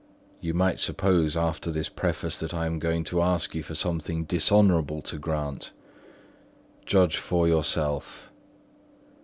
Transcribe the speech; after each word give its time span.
You 0.39 0.55
might 0.55 0.79
suppose, 0.79 1.37
after 1.37 1.69
this 1.69 1.87
preface, 1.87 2.35
that 2.39 2.55
I 2.55 2.65
am 2.65 2.79
going 2.79 3.03
to 3.03 3.21
ask 3.21 3.53
you 3.53 3.61
for 3.61 3.75
something 3.75 4.23
dishonourable 4.23 5.03
to 5.03 5.19
grant. 5.19 5.73
Judge 6.87 7.17
for 7.17 7.47
yourself. 7.47 8.31